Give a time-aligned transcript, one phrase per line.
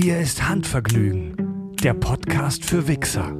[0.00, 3.36] Hier ist Handvergnügen, der Podcast für Wichser.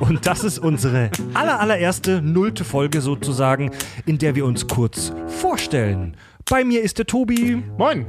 [0.00, 3.70] Und das ist unsere aller, allererste nullte Folge sozusagen,
[4.04, 6.16] in der wir uns kurz vorstellen.
[6.50, 7.62] Bei mir ist der Tobi.
[7.78, 8.06] Moin.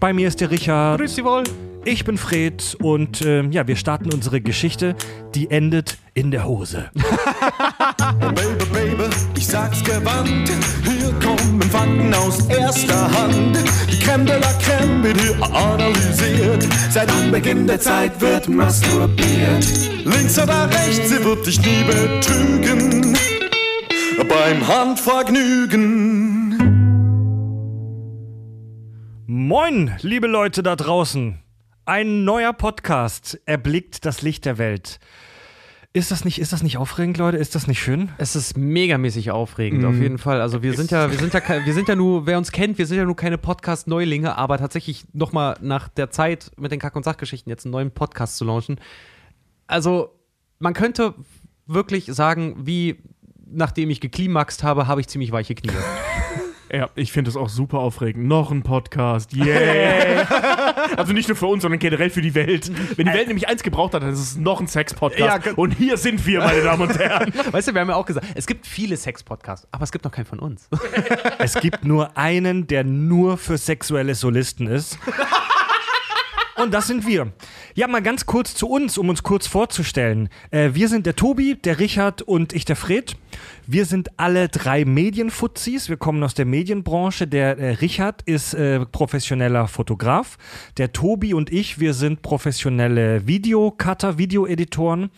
[0.00, 0.98] Bei mir ist der Richard.
[0.98, 1.44] Grüß Sie wohl.
[1.84, 4.94] Ich bin Fred und äh, ja, wir starten unsere Geschichte,
[5.34, 6.90] die endet in der Hose.
[8.20, 9.04] Baby, Baby,
[9.34, 10.50] ich sag's gewandt.
[10.84, 13.58] Hier kommen Fakten aus erster Hand.
[13.90, 16.68] Die Creme de la Creme wird hier analysiert.
[16.90, 19.66] Seit Anbeginn der Zeit wird masturbiert.
[20.04, 23.16] Links oder rechts, sie wird dich nie betrügen.
[24.28, 26.58] Beim Handvergnügen.
[29.26, 31.38] Moin, liebe Leute da draußen.
[31.90, 35.00] Ein neuer Podcast erblickt das Licht der Welt.
[35.92, 37.36] Ist das nicht, ist das nicht aufregend, Leute?
[37.36, 38.10] Ist das nicht schön?
[38.16, 40.40] Es ist megamäßig aufregend, auf jeden Fall.
[40.40, 42.86] Also wir sind ja, wir sind ja, wir sind ja nur, wer uns kennt, wir
[42.86, 47.04] sind ja nur keine Podcast-Neulinge, aber tatsächlich nochmal nach der Zeit mit den Kack- und
[47.04, 48.80] Sachgeschichten jetzt einen neuen Podcast zu launchen.
[49.66, 50.14] Also
[50.60, 51.16] man könnte
[51.66, 53.02] wirklich sagen, wie
[53.50, 55.72] nachdem ich geklimaxt habe, habe ich ziemlich weiche Knie.
[56.72, 58.28] Ja, ich finde es auch super aufregend.
[58.28, 59.34] Noch ein Podcast.
[59.34, 60.24] Yeah.
[60.96, 62.70] also nicht nur für uns, sondern generell für die Welt.
[62.96, 65.46] Wenn die Welt nämlich eins gebraucht hat, dann ist es noch ein Sex-Podcast.
[65.46, 67.32] Ja, und hier sind wir, meine Damen und Herren.
[67.50, 70.12] weißt du, wir haben ja auch gesagt, es gibt viele Sex-Podcasts, aber es gibt noch
[70.12, 70.68] keinen von uns.
[71.38, 74.98] Es gibt nur einen, der nur für sexuelle Solisten ist.
[76.56, 77.32] Und das sind wir.
[77.74, 80.28] Ja, mal ganz kurz zu uns, um uns kurz vorzustellen.
[80.50, 83.16] Äh, wir sind der Tobi, der Richard und ich, der Fred.
[83.66, 85.88] Wir sind alle drei Medienfuzis.
[85.88, 87.28] Wir kommen aus der Medienbranche.
[87.28, 90.36] Der äh, Richard ist äh, professioneller Fotograf.
[90.78, 95.10] Der Tobi und ich, wir sind professionelle Videocutter, Videoeditoren.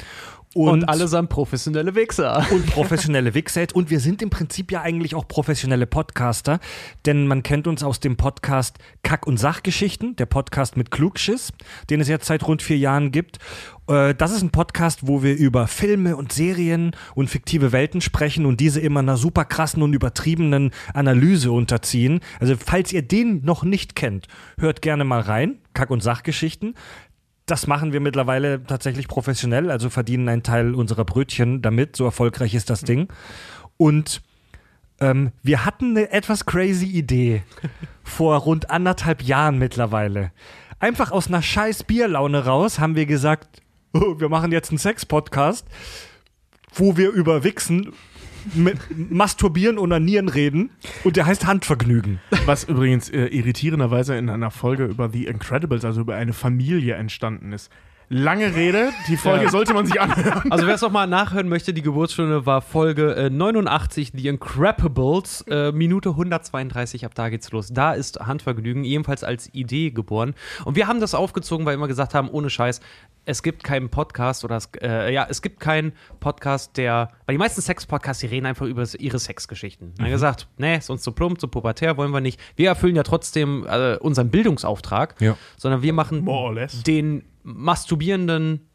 [0.55, 2.45] Und, allesamt professionelle Wichser.
[2.50, 3.67] und professionelle Wichser.
[3.75, 6.61] Und wir sind im Prinzip ja eigentlich auch professionelle Podcaster,
[7.06, 11.53] denn man kennt uns aus dem Podcast Kack- und Sachgeschichten, der Podcast mit Klugschiss,
[11.91, 13.39] den es jetzt seit rund vier Jahren gibt.
[13.89, 18.45] Äh, Das ist ein Podcast, wo wir über Filme und Serien und fiktive Welten sprechen
[18.47, 22.20] und diese immer einer super krassen und übertriebenen Analyse unterziehen.
[22.41, 24.27] Also falls ihr den noch nicht kennt,
[24.58, 25.58] hört gerne mal rein.
[25.74, 26.74] Kack- und Sachgeschichten.
[27.47, 31.97] Das machen wir mittlerweile tatsächlich professionell, also verdienen einen Teil unserer Brötchen damit.
[31.97, 33.08] So erfolgreich ist das Ding.
[33.77, 34.23] Und
[35.01, 37.42] ähm, wir hatten eine etwas crazy Idee
[38.05, 40.30] vor rund anderthalb Jahren mittlerweile.
[40.79, 45.67] Einfach aus einer scheiß Bierlaune raus haben wir gesagt, oh, wir machen jetzt einen Sex-Podcast,
[46.74, 47.92] wo wir über Wichsen,
[48.55, 48.79] mit
[49.11, 50.70] Masturbieren, Onanieren reden.
[51.05, 52.20] Und der heißt Handvergnügen.
[52.47, 57.53] Was übrigens äh, irritierenderweise in einer Folge über The Incredibles, also über eine Familie entstanden
[57.53, 57.70] ist.
[58.14, 60.53] Lange Rede, die Folge sollte man sich anhören.
[60.53, 65.73] Also wer es nochmal nachhören möchte, die Geburtsstunde war Folge äh, 89, The Incredibles, äh,
[65.73, 67.69] Minute 132, ab da geht's los.
[67.73, 70.35] Da ist Handvergnügen ebenfalls als Idee geboren.
[70.67, 72.83] Und wir haben das aufgezogen, weil wir immer gesagt haben, ohne Scheiß,
[73.24, 77.38] es gibt keinen Podcast oder es, äh, ja, es gibt keinen Podcast, der, weil die
[77.38, 79.94] meisten Sex-Podcasts, die reden einfach über ihre Sexgeschichten.
[79.96, 82.40] Dann gesagt, nee, ist uns zu plump, zu pubertär, wollen wir nicht.
[82.56, 85.36] Wir erfüllen ja trotzdem äh, unseren Bildungsauftrag, Ja.
[85.56, 86.82] sondern wir machen More or less.
[86.82, 88.66] den masturbierenden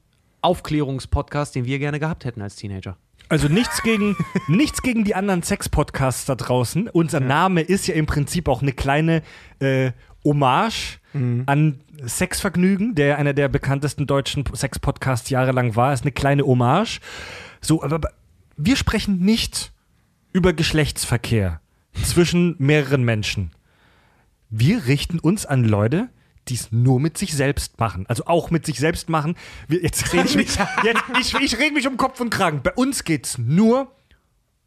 [0.41, 2.97] Aufklärungspodcast, den wir gerne gehabt hätten als Teenager.
[3.29, 4.15] Also nichts gegen,
[4.47, 6.87] nichts gegen die anderen Sex-Podcasts da draußen.
[6.89, 9.21] Unser Name ist ja im Prinzip auch eine kleine
[9.59, 9.91] äh,
[10.23, 10.99] Hommage
[11.45, 15.93] an Sexvergnügen, der einer der bekanntesten deutschen Sex-Podcasts jahrelang war.
[15.93, 16.99] Ist eine kleine Hommage.
[17.61, 18.09] So, aber
[18.55, 19.71] wir sprechen nicht
[20.33, 21.61] über Geschlechtsverkehr
[22.03, 23.51] zwischen mehreren Menschen.
[24.49, 26.09] Wir richten uns an Leute,
[26.47, 28.05] die es nur mit sich selbst machen.
[28.07, 29.35] Also auch mit sich selbst machen.
[29.67, 32.61] Wir, jetzt rede ich mich, jetzt, ich, ich rede mich um Kopf und Kragen.
[32.63, 33.91] Bei uns geht's nur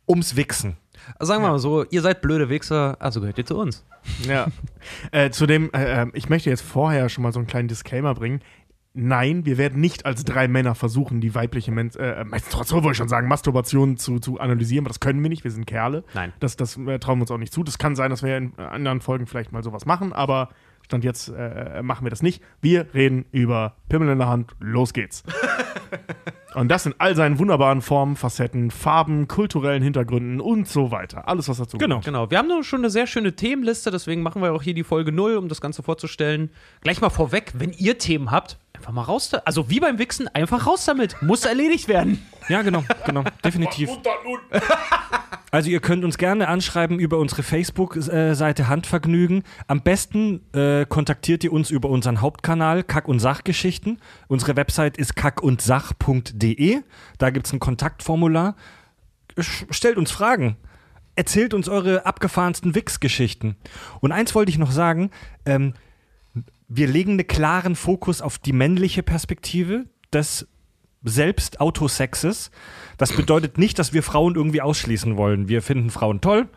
[0.09, 0.77] ums Wichsen.
[1.19, 3.85] Also sagen wir mal so, ihr seid blöde Wichser, also gehört ihr zu uns.
[4.27, 4.47] Ja.
[5.13, 8.41] äh, zudem, äh, äh, ich möchte jetzt vorher schon mal so einen kleinen Disclaimer bringen.
[8.93, 12.99] Nein, wir werden nicht als drei Männer versuchen, die weibliche Men äh, Menstruation, wollte ich
[12.99, 16.03] schon sagen, Masturbation zu, zu analysieren, aber das können wir nicht, wir sind Kerle.
[16.13, 16.33] Nein.
[16.41, 17.63] Das, das äh, trauen wir uns auch nicht zu.
[17.63, 20.49] Das kann sein, dass wir in äh, anderen Folgen vielleicht mal sowas machen, aber
[20.91, 22.43] Stand jetzt äh, machen wir das nicht.
[22.61, 25.23] Wir reden über Pimmel in der Hand, los geht's.
[26.57, 31.29] Und das in all seinen wunderbaren Formen, Facetten, Farben, kulturellen Hintergründen und so weiter.
[31.29, 32.01] Alles, was dazu Genau.
[32.01, 32.05] gehört.
[32.07, 34.83] Genau, wir haben nur schon eine sehr schöne Themenliste, deswegen machen wir auch hier die
[34.83, 36.51] Folge 0, um das Ganze vorzustellen.
[36.81, 39.33] Gleich mal vorweg, wenn ihr Themen habt, einfach mal raus.
[39.33, 41.23] Also wie beim Wichsen, einfach raus damit.
[41.23, 42.21] Muss erledigt werden.
[42.49, 43.91] Ja, genau, genau, definitiv.
[45.51, 49.43] Also ihr könnt uns gerne anschreiben über unsere Facebook-Seite Handvergnügen.
[49.67, 53.99] Am besten äh, kontaktiert ihr uns über unseren Hauptkanal Kack- und Sachgeschichten.
[54.29, 56.81] Unsere Website ist kackundsach.de.
[57.19, 58.55] Da gibt es ein Kontaktformular.
[59.39, 60.57] Stellt uns Fragen.
[61.17, 63.57] Erzählt uns eure abgefahrensten Wix-Geschichten.
[64.01, 65.11] Und eins wollte ich noch sagen.
[65.45, 65.75] Ähm,
[66.69, 69.87] wir legen einen klaren Fokus auf die männliche Perspektive
[71.03, 72.51] des Selbstautosexes.
[72.99, 75.49] Das bedeutet nicht, dass wir Frauen irgendwie ausschließen wollen.
[75.49, 76.49] Wir finden Frauen toll.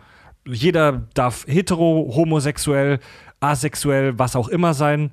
[0.45, 2.99] Jeder darf hetero, homosexuell,
[3.39, 5.11] asexuell, was auch immer sein.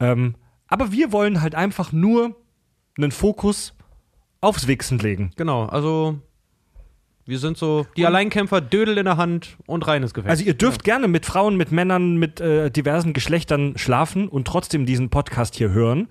[0.00, 0.36] Ähm,
[0.68, 2.36] aber wir wollen halt einfach nur
[2.96, 3.74] einen Fokus
[4.40, 5.32] aufs Wichsen legen.
[5.36, 6.20] Genau, also
[7.24, 10.30] wir sind so die Alleinkämpfer, Dödel in der Hand und reines Gefecht.
[10.30, 14.86] Also ihr dürft gerne mit Frauen, mit Männern, mit äh, diversen Geschlechtern schlafen und trotzdem
[14.86, 16.08] diesen Podcast hier hören.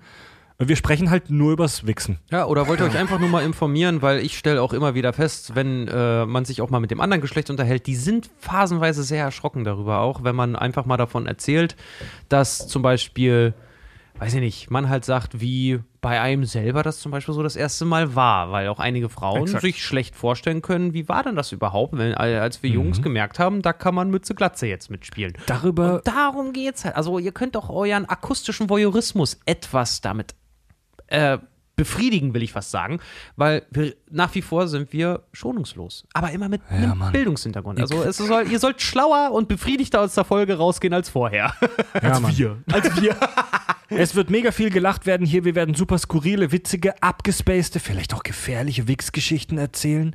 [0.60, 2.18] Wir sprechen halt nur übers Wichsen.
[2.32, 5.12] Ja, oder wollt ihr euch einfach nur mal informieren, weil ich stelle auch immer wieder
[5.12, 9.04] fest, wenn äh, man sich auch mal mit dem anderen Geschlecht unterhält, die sind phasenweise
[9.04, 11.76] sehr erschrocken darüber auch, wenn man einfach mal davon erzählt,
[12.28, 13.54] dass zum Beispiel,
[14.18, 17.54] weiß ich nicht, man halt sagt, wie bei einem selber das zum Beispiel so das
[17.54, 19.62] erste Mal war, weil auch einige Frauen Exakt.
[19.62, 23.62] sich schlecht vorstellen können, wie war denn das überhaupt, wenn, als wir Jungs gemerkt haben,
[23.62, 25.34] da kann man Mütze Glatze jetzt mitspielen.
[25.46, 26.96] Darüber Und darum geht's halt.
[26.96, 30.34] Also ihr könnt auch euren akustischen Voyeurismus etwas damit
[31.08, 31.38] äh,
[31.78, 32.98] befriedigen, will ich fast sagen,
[33.36, 37.12] weil wir, nach wie vor sind wir schonungslos, aber immer mit einem Mann.
[37.12, 37.80] Bildungshintergrund.
[37.80, 41.54] Also soll, ihr sollt schlauer und befriedigter aus der Folge rausgehen als vorher.
[42.02, 42.36] ja, Mann.
[42.36, 42.58] Wir.
[42.70, 43.16] als wir.
[43.90, 45.46] Es wird mega viel gelacht werden hier.
[45.46, 50.14] Wir werden super skurrile, witzige, abgespacede, vielleicht auch gefährliche Wichsgeschichten erzählen.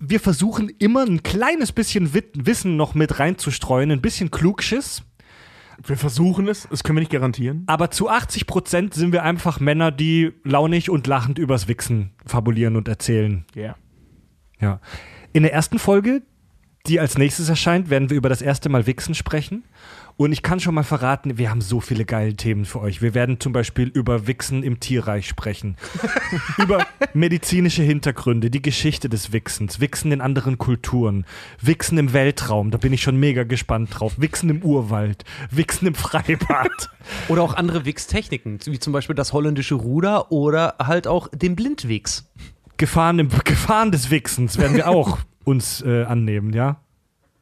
[0.00, 5.02] Wir versuchen immer ein kleines bisschen Wissen noch mit reinzustreuen, ein bisschen Klugschiss.
[5.82, 7.64] Wir versuchen es, das können wir nicht garantieren.
[7.66, 12.76] Aber zu 80 Prozent sind wir einfach Männer, die launig und lachend übers Wichsen fabulieren
[12.76, 13.44] und erzählen.
[13.54, 13.76] Ja.
[14.60, 14.80] Ja.
[15.32, 16.22] In der ersten Folge,
[16.86, 19.64] die als nächstes erscheint, werden wir über das erste Mal Wichsen sprechen.
[20.16, 23.00] Und ich kann schon mal verraten, wir haben so viele geile Themen für euch.
[23.00, 25.76] Wir werden zum Beispiel über Wichsen im Tierreich sprechen.
[26.58, 31.24] über medizinische Hintergründe, die Geschichte des Wichsens, Wichsen in anderen Kulturen,
[31.60, 34.20] Wichsen im Weltraum, da bin ich schon mega gespannt drauf.
[34.20, 36.90] Wichsen im Urwald, Wichsen im Freibad.
[37.28, 42.30] Oder auch andere Wichstechniken, wie zum Beispiel das holländische Ruder oder halt auch den Blindwichs.
[42.76, 46.76] Gefahren, im, Gefahren des Wichsens werden wir auch uns äh, annehmen, ja?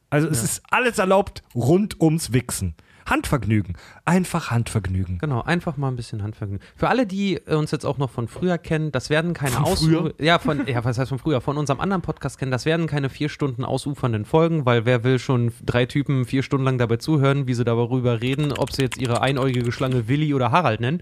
[0.09, 2.75] Also es ist alles erlaubt rund ums Wichsen.
[3.05, 3.75] Handvergnügen.
[4.05, 5.17] Einfach Handvergnügen.
[5.17, 6.65] Genau, einfach mal ein bisschen Handvergnügen.
[6.77, 9.65] Für alle, die äh, uns jetzt auch noch von früher kennen, das werden keine Von
[9.65, 10.13] Aus früher?
[10.19, 11.41] Ja, von ja, was heißt von früher?
[11.41, 15.19] Von unserem anderen Podcast kennen, das werden keine vier Stunden ausufernden Folgen, weil wer will
[15.19, 18.97] schon drei Typen vier Stunden lang dabei zuhören, wie sie darüber reden, ob sie jetzt
[18.97, 21.01] ihre einäugige Schlange Willi oder Harald nennen.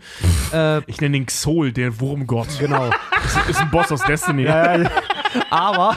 [0.53, 2.47] Äh, Ich nenne den Xol, der Wurmgott.
[2.59, 2.89] genau.
[3.21, 4.47] Das ist ein Boss aus Destiny.
[5.51, 5.95] Aber,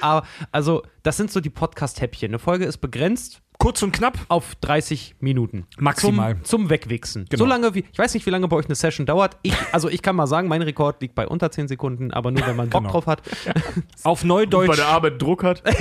[0.00, 2.30] aber, also, das sind so die Podcast-Häppchen.
[2.30, 4.18] Eine Folge ist begrenzt Kurz und knapp.
[4.28, 5.66] auf 30 Minuten.
[5.78, 6.34] Maximal.
[6.36, 7.24] Zum, zum Wegwichsen.
[7.28, 7.42] Genau.
[7.44, 9.38] So lange wie, ich weiß nicht, wie lange bei euch eine Session dauert.
[9.42, 12.46] Ich, also ich kann mal sagen, mein Rekord liegt bei unter 10 Sekunden, aber nur
[12.46, 12.92] wenn man Bock Genau.
[12.92, 13.22] drauf hat.
[14.02, 14.76] Auf Bei Neudeutsch.
[14.76, 15.62] der Arbeit Druck hat.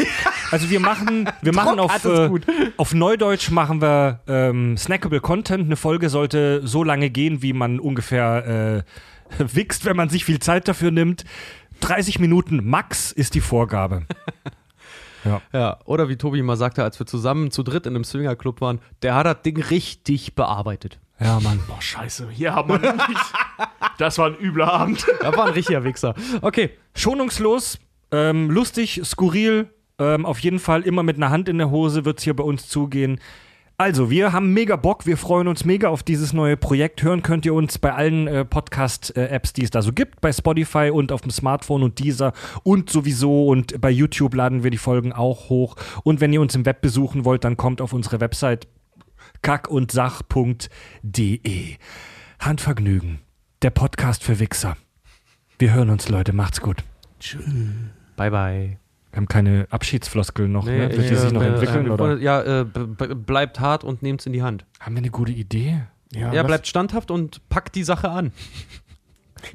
[0.51, 2.45] Also wir machen, wir machen auf, äh, gut.
[2.77, 5.65] auf Neudeutsch machen wir ähm, snackable Content.
[5.65, 8.83] Eine Folge sollte so lange gehen, wie man ungefähr
[9.39, 11.25] äh, wichst, wenn man sich viel Zeit dafür nimmt.
[11.81, 14.05] 30 Minuten max ist die Vorgabe.
[15.51, 18.79] Ja, oder wie Tobi mal sagte, als wir zusammen zu dritt in einem Swingerclub waren,
[19.01, 20.99] der hat das Ding richtig bearbeitet.
[21.19, 21.59] Ja, Mann.
[21.67, 22.29] Boah, scheiße.
[22.29, 23.33] Hier haben wir nicht.
[23.97, 25.05] Das war ein übler Abend.
[25.21, 26.13] Da war ein richtiger Wichser.
[26.41, 27.79] Okay, Schonungslos,
[28.11, 29.69] ähm, lustig, skurril.
[29.97, 32.43] Ähm, auf jeden Fall immer mit einer Hand in der Hose wird es hier bei
[32.43, 33.19] uns zugehen.
[33.77, 37.03] Also, wir haben mega Bock, wir freuen uns mega auf dieses neue Projekt.
[37.03, 40.91] Hören könnt ihr uns bei allen äh, Podcast-Apps, die es da so gibt, bei Spotify
[40.93, 42.31] und auf dem Smartphone und dieser
[42.63, 45.75] und sowieso und bei YouTube laden wir die Folgen auch hoch.
[46.03, 48.69] Und wenn ihr uns im Web besuchen wollt, dann kommt auf unsere Website
[49.41, 51.75] kackundsach.de.
[52.39, 53.19] Handvergnügen,
[53.61, 54.77] der Podcast für Wichser.
[55.59, 56.77] Wir hören uns, Leute, macht's gut.
[58.15, 58.84] bye bye.
[59.15, 60.89] Wir haben keine Abschiedsfloskeln noch, ne?
[60.93, 62.17] Wird die sich noch äh, entwickeln, äh, oder?
[62.17, 64.65] Ja, äh, bleibt hart und nehmt's in die Hand.
[64.81, 65.83] Haben wir eine gute Idee?
[66.11, 68.33] Ja, lass- bleibt standhaft und packt die Sache an.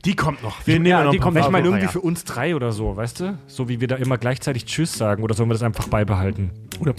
[0.06, 0.66] Die kommt noch.
[0.66, 3.20] Wir Ja, nehmen noch die kommt, ich meine irgendwie für uns drei oder so, weißt
[3.20, 3.38] du?
[3.48, 6.52] So wie wir da immer gleichzeitig Tschüss sagen oder sollen wir das einfach beibehalten?
[6.80, 6.94] Oder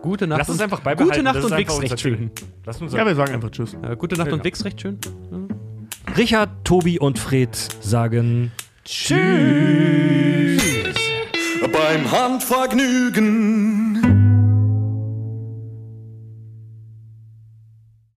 [0.00, 0.38] Gute Nacht.
[0.38, 1.12] Lass uns und- einfach beibehalten.
[1.12, 2.30] Gute Nacht und Wix recht schön.
[2.64, 3.74] Lass uns ja, wir sagen einfach Tschüss.
[3.82, 4.34] Äh, gute Nacht Ja.
[4.34, 4.98] und Wix recht schön.
[6.16, 8.50] Richard, Tobi und Fred sagen
[11.72, 13.73] Beim Handvergnügen.